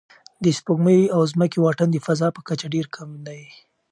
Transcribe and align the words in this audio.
د 0.43 0.45
سپوږمۍ 0.57 1.01
او 1.15 1.21
ځمکې 1.31 1.57
واټن 1.61 1.89
د 1.91 1.97
فضا 2.05 2.27
په 2.35 2.41
کچه 2.47 2.67
ډېر 2.73 2.85
کم 2.95 3.09
دی. 3.27 3.41